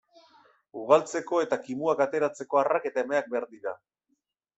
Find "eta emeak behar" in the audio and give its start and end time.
2.91-3.47